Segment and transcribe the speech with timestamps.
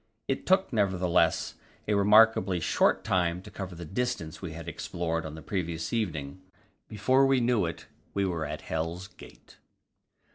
[0.27, 1.53] It took, nevertheless,
[1.87, 6.41] a remarkably short time to cover the distance we had explored on the previous evening;
[6.87, 7.85] before we knew it,
[8.15, 9.57] we were at Hell's Gate.